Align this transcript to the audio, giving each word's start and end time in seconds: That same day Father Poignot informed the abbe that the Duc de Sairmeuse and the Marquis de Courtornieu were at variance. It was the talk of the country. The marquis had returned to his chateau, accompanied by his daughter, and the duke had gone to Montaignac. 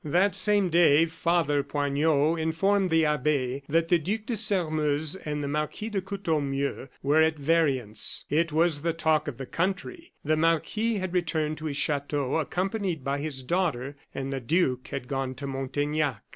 That 0.03 0.33
same 0.33 0.69
day 0.69 1.05
Father 1.05 1.61
Poignot 1.61 2.39
informed 2.39 2.89
the 2.89 3.05
abbe 3.05 3.61
that 3.69 3.89
the 3.89 3.99
Duc 3.99 4.21
de 4.25 4.35
Sairmeuse 4.35 5.15
and 5.15 5.43
the 5.43 5.47
Marquis 5.47 5.89
de 5.89 6.01
Courtornieu 6.01 6.87
were 7.03 7.21
at 7.21 7.37
variance. 7.37 8.25
It 8.27 8.51
was 8.51 8.81
the 8.81 8.93
talk 8.93 9.27
of 9.27 9.37
the 9.37 9.45
country. 9.45 10.13
The 10.25 10.37
marquis 10.37 10.95
had 10.95 11.13
returned 11.13 11.59
to 11.59 11.65
his 11.65 11.77
chateau, 11.77 12.37
accompanied 12.39 13.03
by 13.03 13.19
his 13.19 13.43
daughter, 13.43 13.95
and 14.11 14.33
the 14.33 14.39
duke 14.41 14.87
had 14.87 15.07
gone 15.07 15.35
to 15.35 15.45
Montaignac. 15.45 16.23